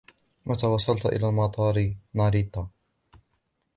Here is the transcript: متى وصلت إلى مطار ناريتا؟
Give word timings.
متى 0.45 0.67
وصلت 0.67 1.05
إلى 1.05 1.31
مطار 1.31 1.95
ناريتا؟ 2.13 2.67